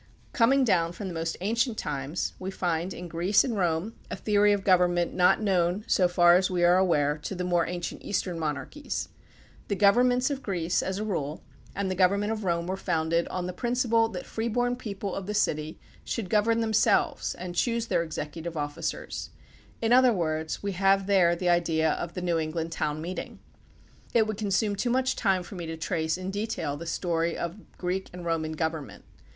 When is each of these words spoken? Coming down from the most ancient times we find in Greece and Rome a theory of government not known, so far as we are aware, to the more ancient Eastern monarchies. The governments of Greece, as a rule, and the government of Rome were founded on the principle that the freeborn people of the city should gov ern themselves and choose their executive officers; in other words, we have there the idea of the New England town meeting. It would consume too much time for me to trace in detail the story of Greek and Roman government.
Coming 0.33 0.63
down 0.63 0.93
from 0.93 1.09
the 1.09 1.13
most 1.13 1.37
ancient 1.41 1.77
times 1.77 2.33
we 2.39 2.49
find 2.49 2.91
in 2.91 3.07
Greece 3.07 3.43
and 3.43 3.55
Rome 3.55 3.93
a 4.09 4.15
theory 4.15 4.51
of 4.51 4.63
government 4.63 5.13
not 5.13 5.43
known, 5.43 5.83
so 5.85 6.07
far 6.07 6.35
as 6.37 6.49
we 6.49 6.63
are 6.63 6.77
aware, 6.79 7.19
to 7.19 7.35
the 7.35 7.43
more 7.43 7.67
ancient 7.67 8.01
Eastern 8.03 8.39
monarchies. 8.39 9.09
The 9.67 9.75
governments 9.75 10.31
of 10.31 10.41
Greece, 10.41 10.81
as 10.81 10.97
a 10.97 11.03
rule, 11.05 11.43
and 11.75 11.91
the 11.91 11.93
government 11.93 12.31
of 12.31 12.43
Rome 12.43 12.65
were 12.65 12.77
founded 12.77 13.27
on 13.27 13.45
the 13.45 13.53
principle 13.53 14.09
that 14.09 14.23
the 14.23 14.27
freeborn 14.27 14.75
people 14.75 15.13
of 15.13 15.27
the 15.27 15.35
city 15.35 15.79
should 16.03 16.31
gov 16.31 16.47
ern 16.47 16.61
themselves 16.61 17.35
and 17.35 17.53
choose 17.53 17.85
their 17.85 18.01
executive 18.01 18.57
officers; 18.57 19.29
in 19.83 19.93
other 19.93 20.11
words, 20.13 20.63
we 20.63 20.71
have 20.71 21.05
there 21.05 21.35
the 21.35 21.49
idea 21.49 21.91
of 21.91 22.15
the 22.15 22.23
New 22.23 22.39
England 22.39 22.71
town 22.71 23.03
meeting. 23.03 23.37
It 24.15 24.25
would 24.25 24.37
consume 24.39 24.75
too 24.75 24.89
much 24.89 25.15
time 25.15 25.43
for 25.43 25.53
me 25.53 25.67
to 25.67 25.77
trace 25.77 26.17
in 26.17 26.31
detail 26.31 26.75
the 26.75 26.87
story 26.87 27.37
of 27.37 27.77
Greek 27.77 28.09
and 28.11 28.25
Roman 28.25 28.53
government. 28.53 29.05